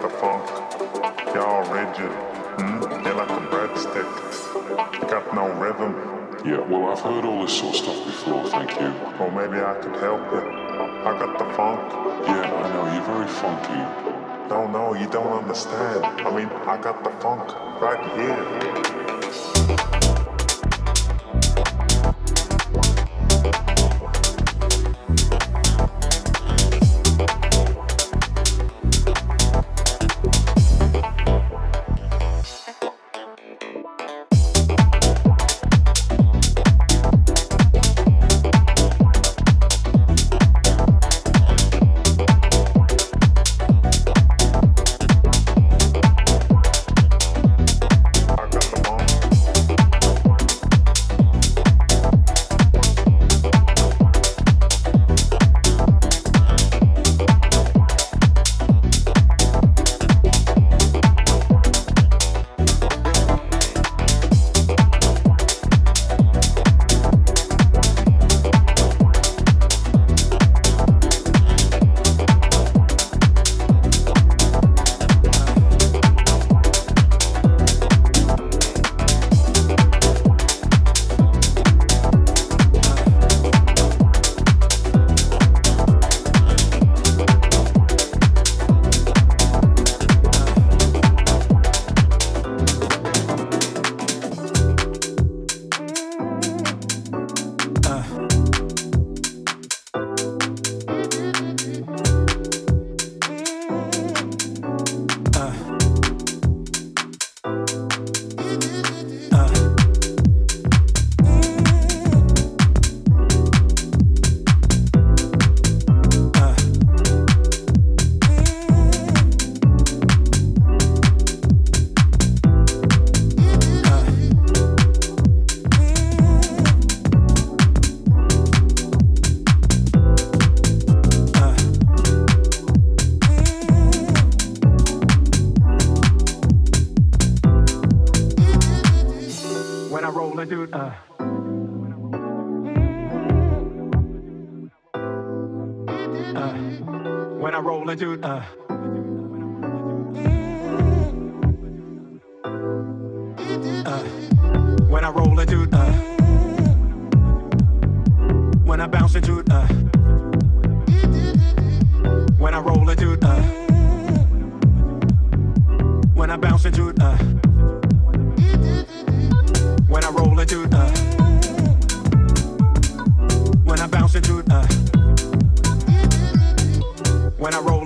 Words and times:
like 0.00 0.12
the 0.12 0.18
funk. 0.18 0.48
Y'all 1.34 1.62
rigid. 1.72 2.10
Mm? 2.58 3.04
They're 3.04 3.14
like 3.14 3.30
a 3.30 3.40
breadstick. 3.48 5.02
You 5.02 5.08
got 5.08 5.34
no 5.34 5.48
rhythm. 5.60 5.94
Yeah, 6.44 6.60
well, 6.60 6.90
I've 6.90 7.00
heard 7.00 7.24
all 7.24 7.42
this 7.42 7.58
sort 7.58 7.74
of 7.74 7.82
stuff 7.82 8.04
before, 8.06 8.48
thank 8.48 8.70
you. 8.80 8.94
Well, 9.18 9.30
maybe 9.30 9.62
I 9.62 9.74
could 9.74 9.96
help 9.96 10.20
you. 10.32 10.40
I 10.40 11.18
got 11.18 11.38
the 11.38 11.44
funk. 11.54 11.80
Yeah, 12.26 12.50
I 12.50 12.68
know, 12.72 12.94
you're 12.94 13.04
very 13.04 13.28
funky. 13.28 14.48
No, 14.48 14.66
no, 14.66 14.94
you 14.94 15.08
don't 15.10 15.32
understand. 15.32 16.04
I 16.04 16.34
mean, 16.34 16.46
I 16.46 16.80
got 16.80 17.04
the 17.04 17.10
funk 17.20 17.54
right 17.80 18.00
here. 18.18 18.89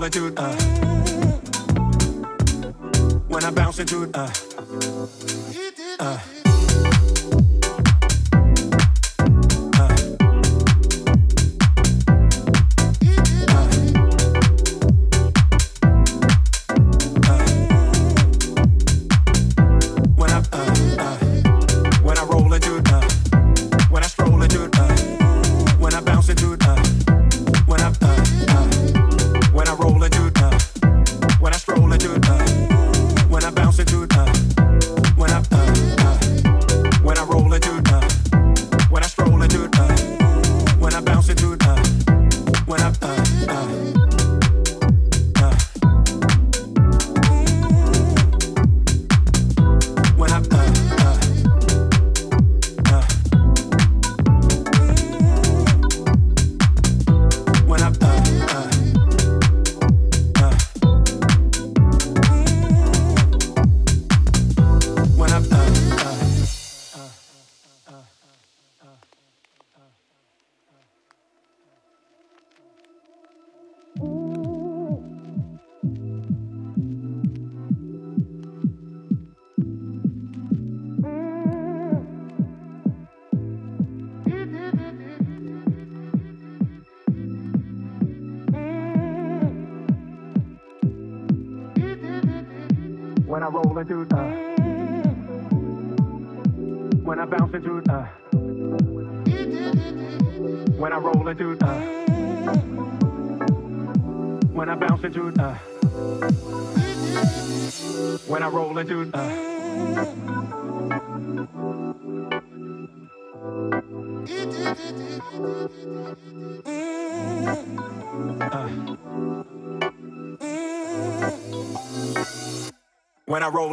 Uh. 0.05 0.55
When 3.27 3.43
I 3.43 3.51
bounce 3.51 3.79
uh. 3.79 3.83
into 3.83 4.03
uh. 4.03 4.05
it, 4.05 4.15
uh. 5.99 6.05
Uh. 6.05 6.34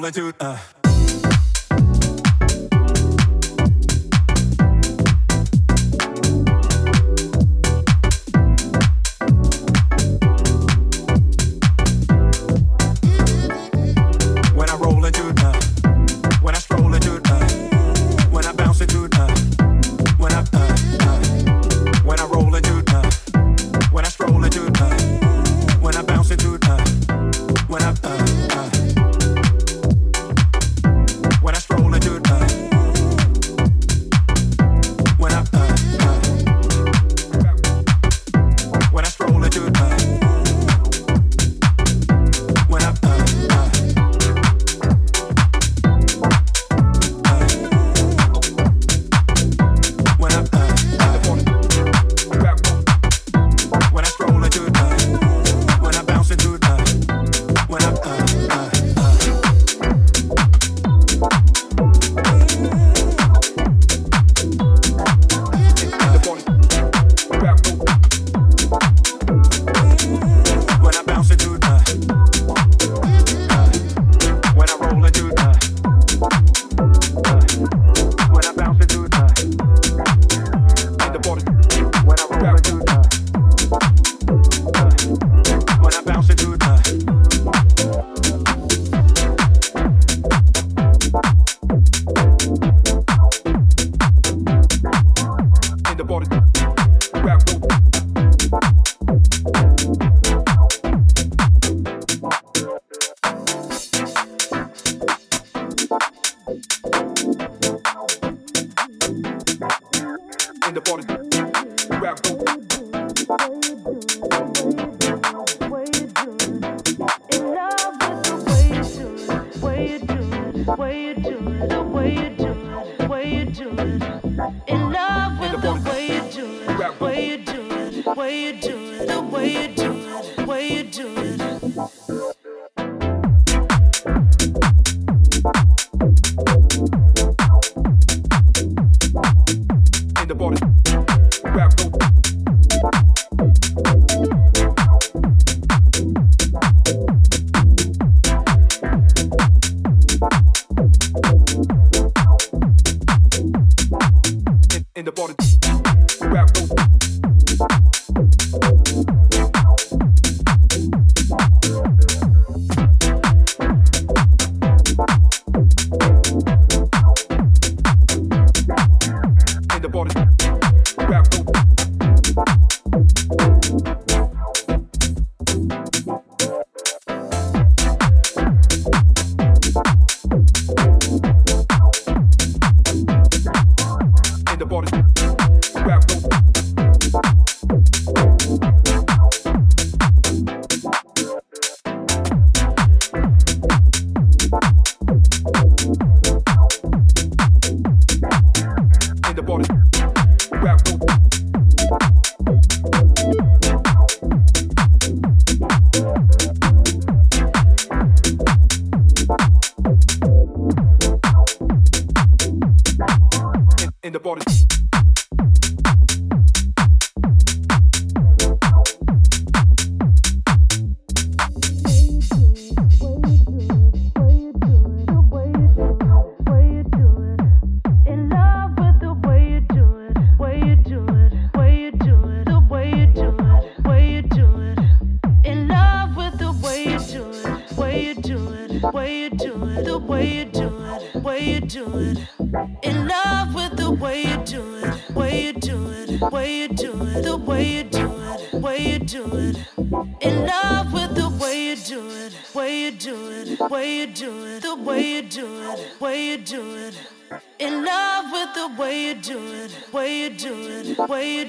Into 0.06 0.34
uh 0.40 0.58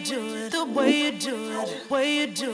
do 0.05 0.37
it, 0.37 0.53
the 0.53 0.65
way 0.65 0.91
you 1.05 1.13
do 1.13 1.61
it, 1.61 1.89
The 1.89 1.95
way 1.95 2.17
you 2.19 2.27
do 2.27 2.51
it. 2.51 2.52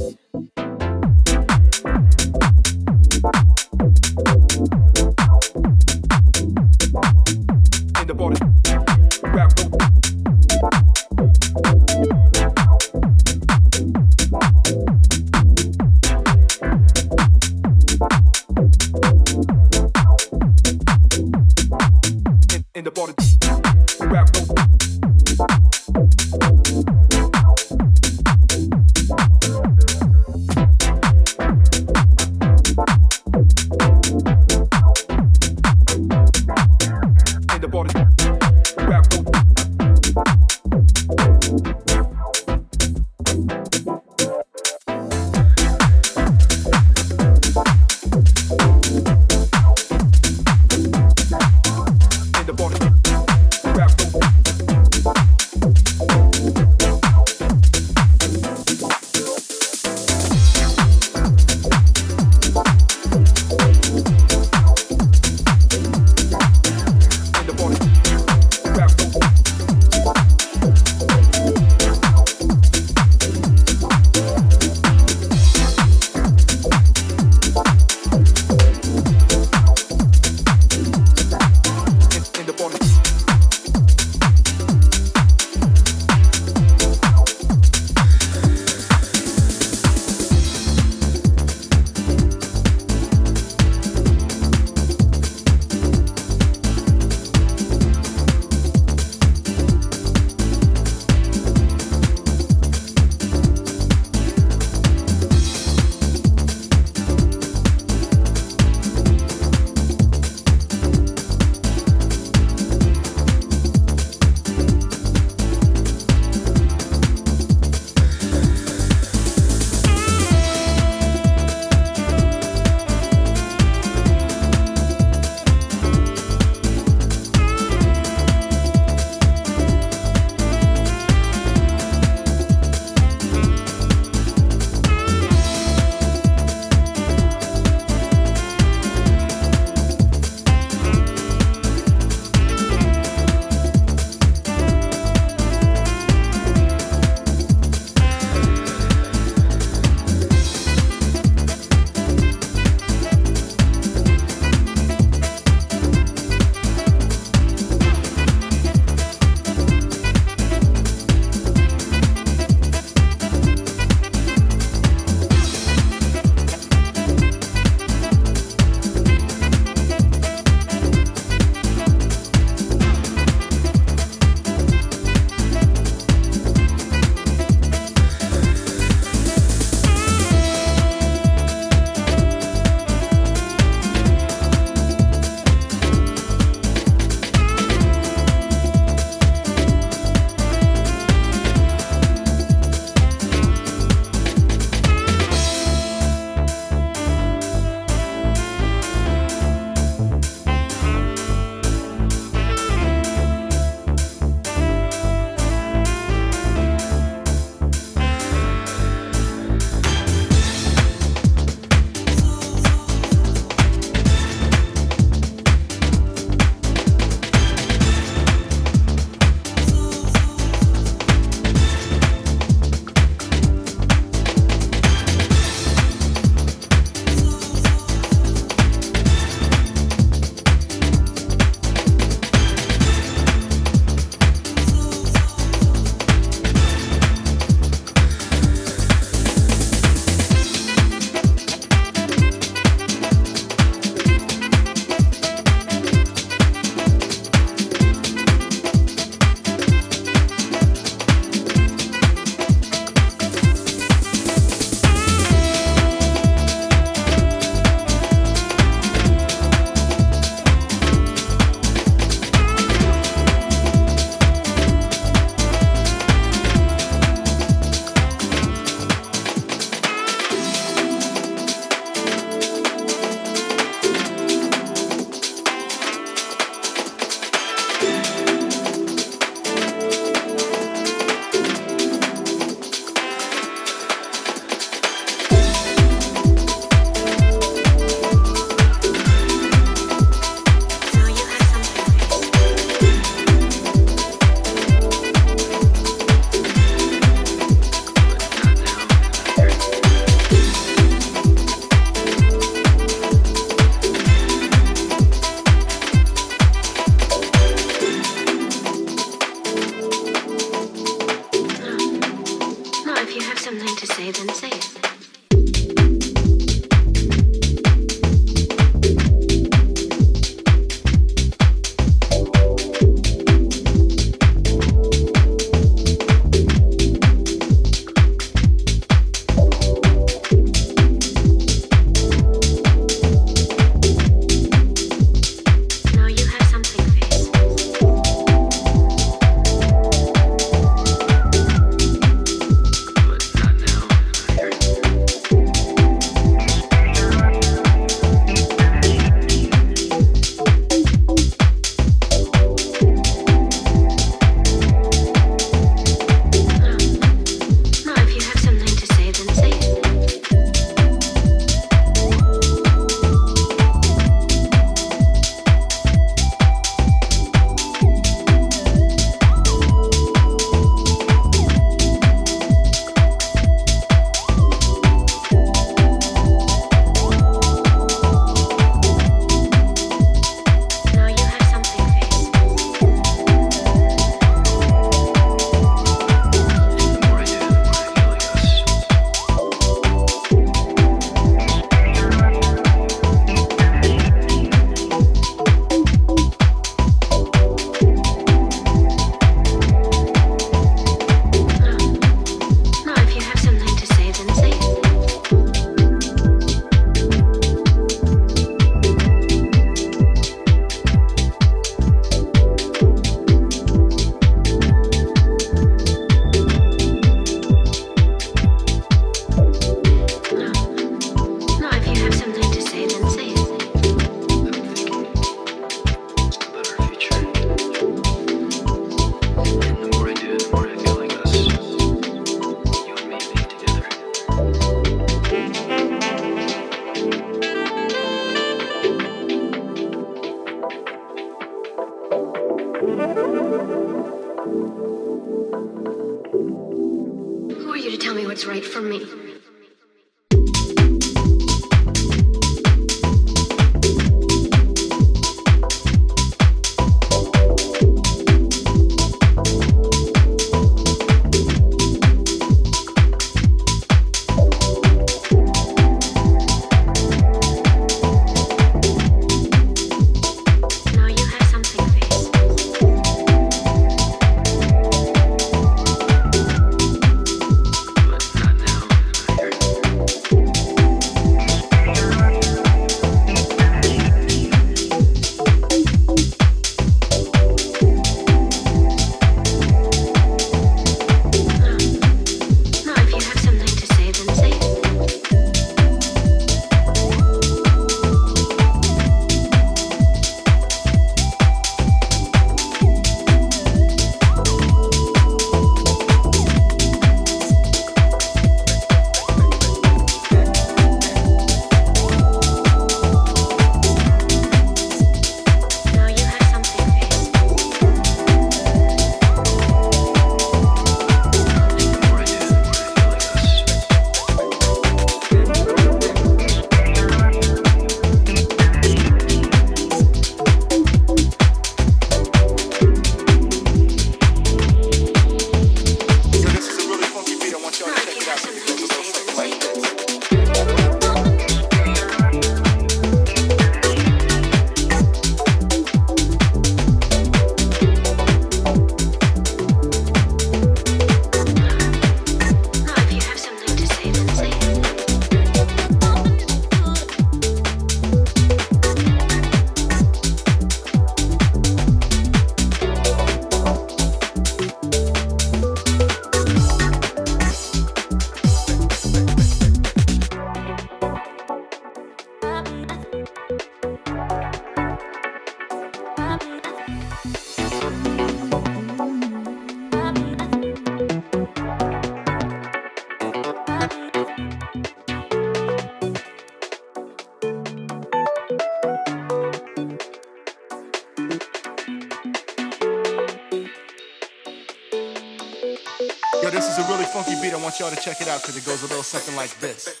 Check 598.01 598.19
it 598.19 598.27
out 598.27 598.41
because 598.41 598.57
it 598.57 598.65
goes 598.65 598.81
a 598.81 598.87
little 598.87 599.03
something 599.03 599.35
like 599.35 599.53
this. 599.59 600.00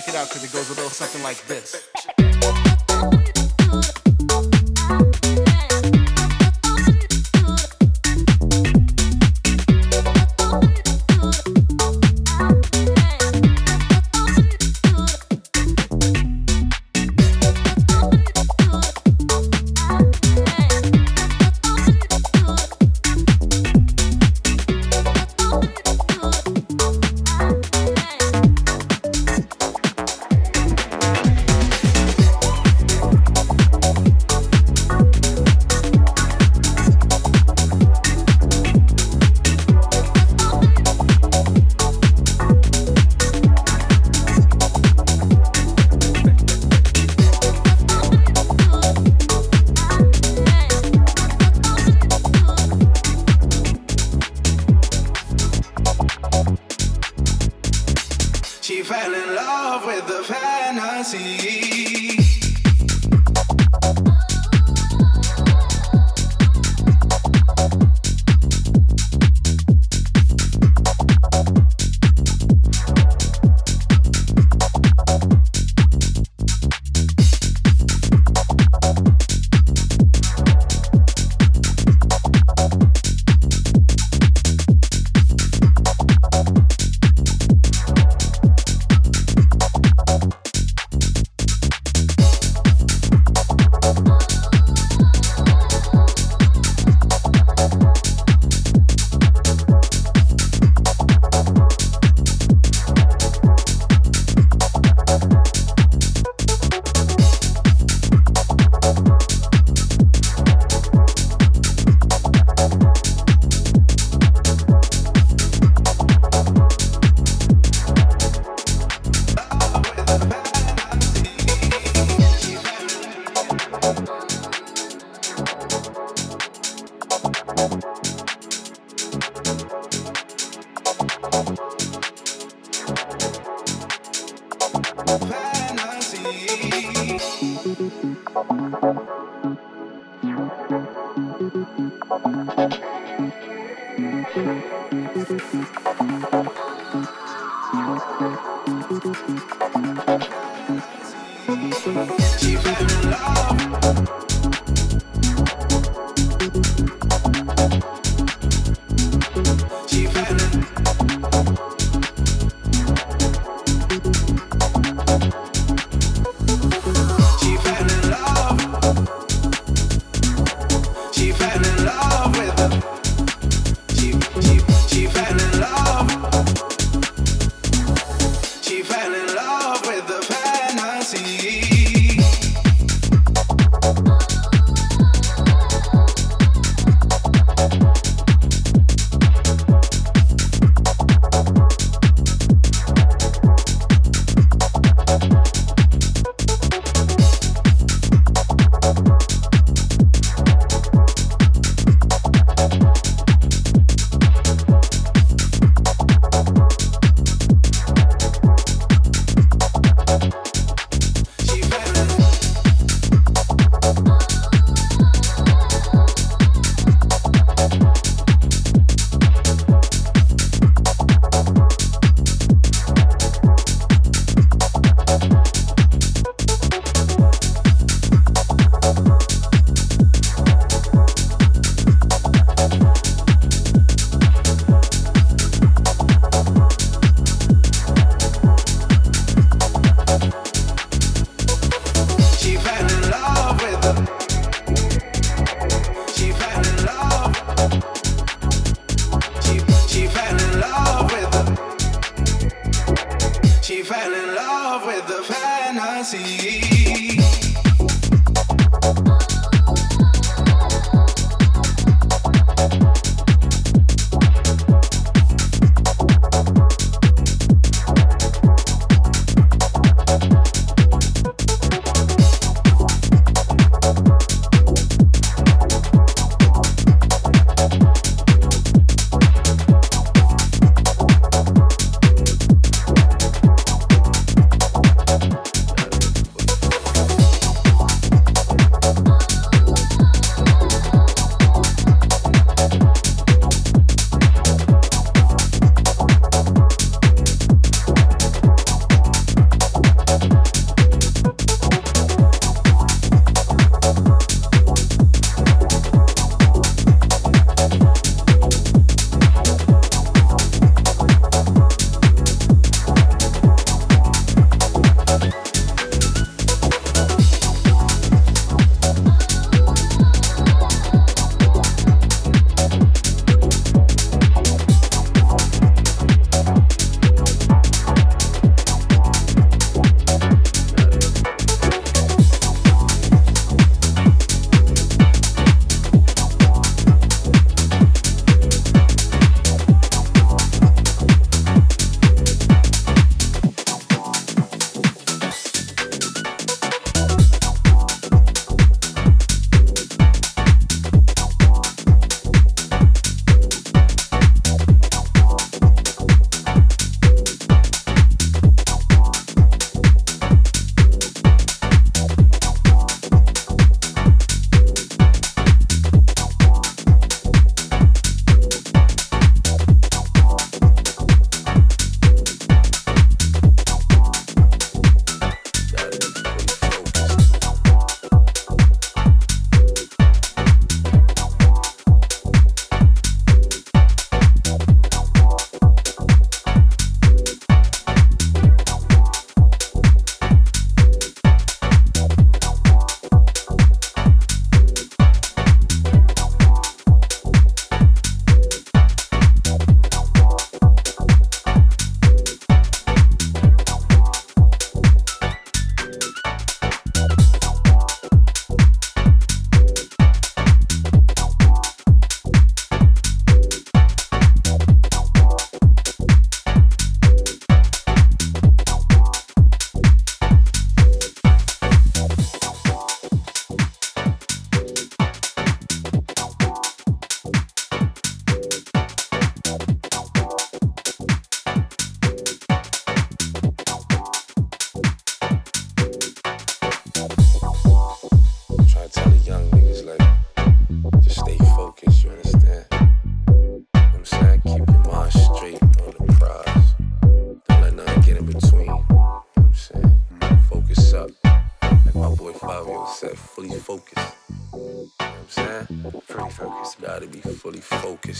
Check 0.00 0.14
it 0.14 0.14
out 0.14 0.28
because 0.28 0.44
it 0.44 0.52
goes 0.52 0.70
a 0.70 0.74
little 0.74 0.90
something 0.90 1.22
like 1.24 1.44
this. 1.48 1.87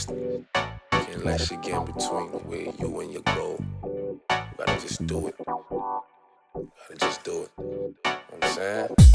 Can't 0.07 1.25
let 1.25 1.41
shit 1.41 1.63
get 1.63 1.75
in 1.75 1.85
between 1.87 2.29
where 2.47 2.61
you 2.79 3.01
and 3.01 3.13
your 3.13 3.23
goal. 3.23 3.59
Gotta 4.29 4.81
just 4.81 5.07
do 5.07 5.29
it. 5.29 5.35
Gotta 5.47 6.97
just 6.99 7.25
do 7.25 7.43
it. 7.43 7.51
You 7.59 7.65
know 7.65 7.95
what 8.05 8.45
I'm 8.45 8.51
saying? 8.51 9.08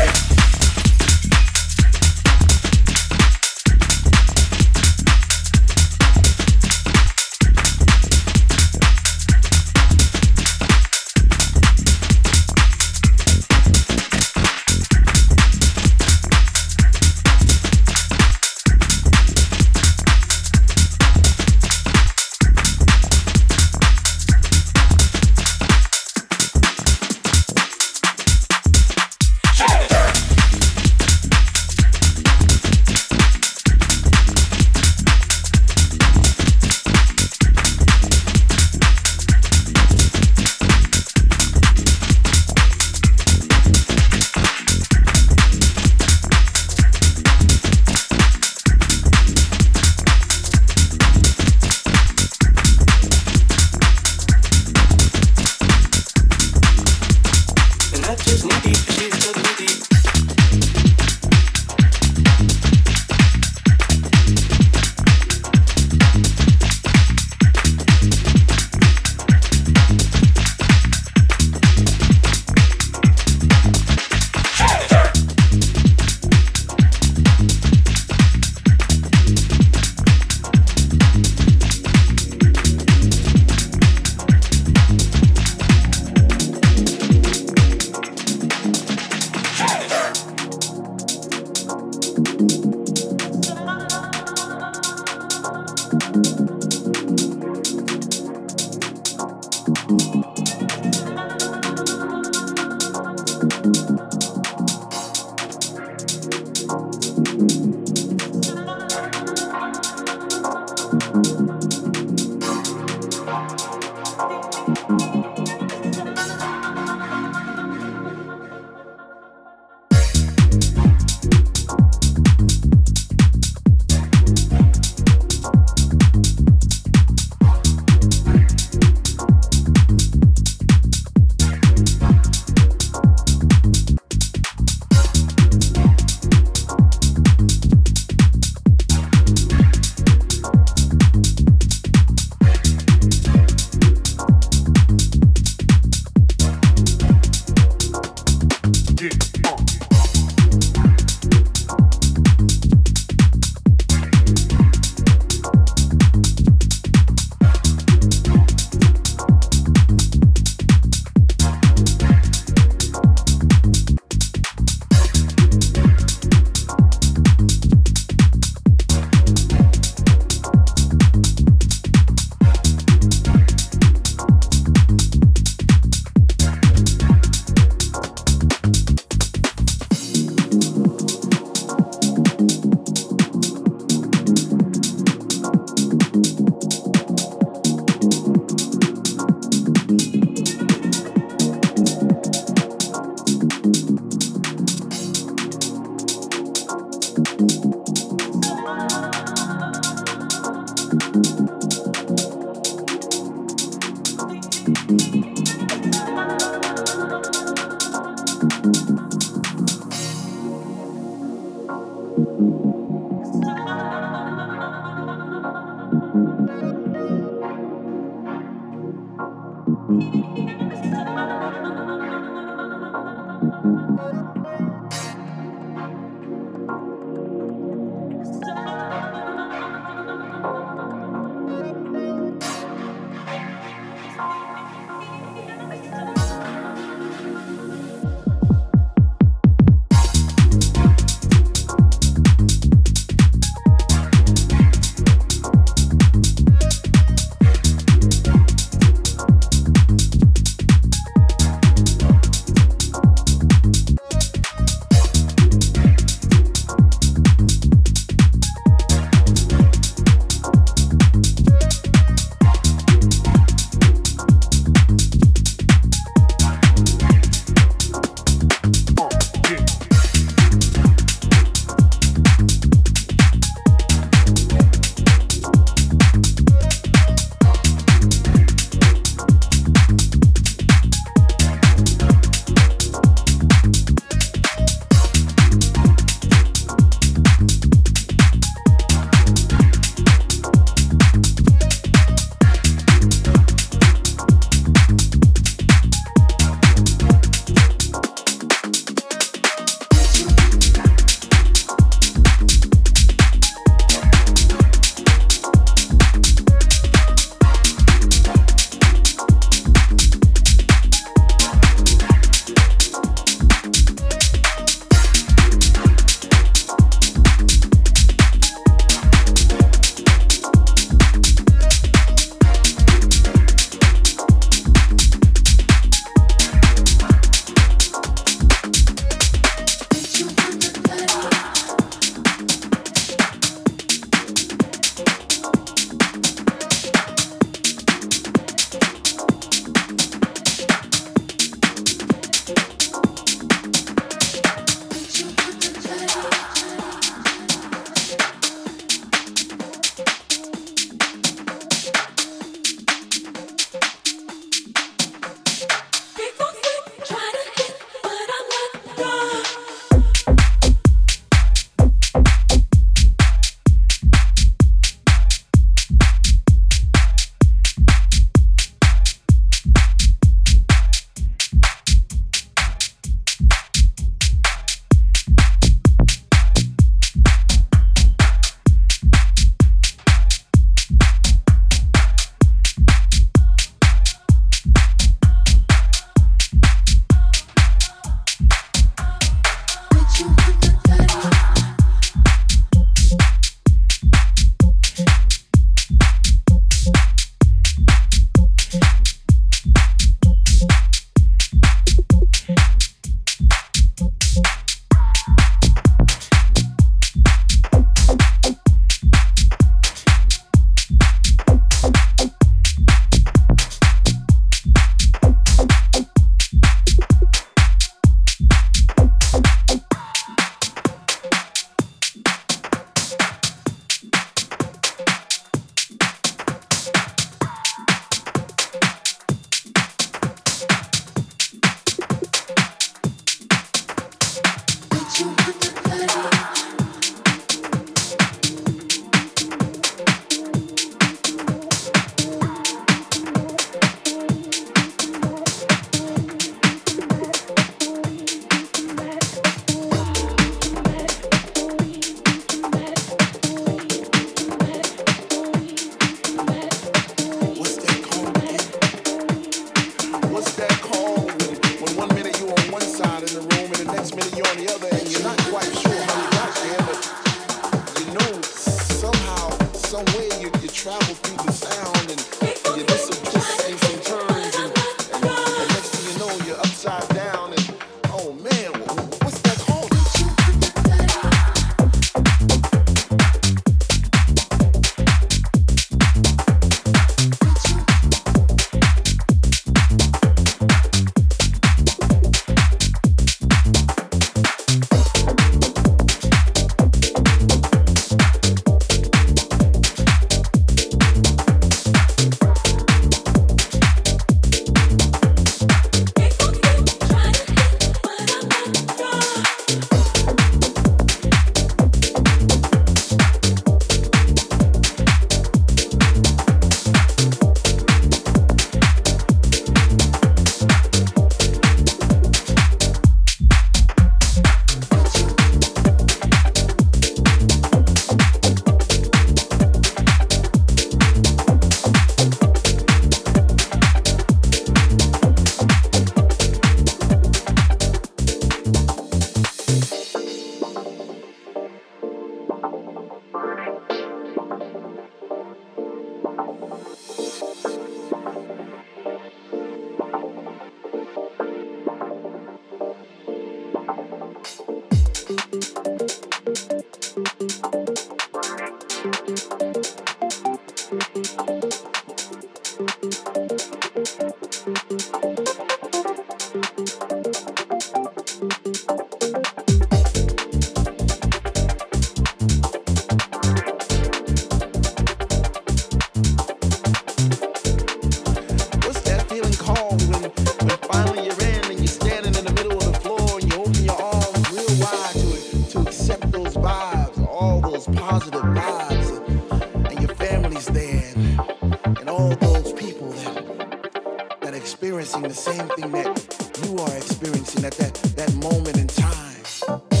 something 595.79 595.91
that 595.91 596.65
you 596.65 596.77
are 596.77 596.97
experiencing 596.97 597.65
at 597.65 597.73
that, 597.73 597.93
that 598.15 598.33
moment 598.35 598.77
in 598.77 598.87
time. 598.87 600.00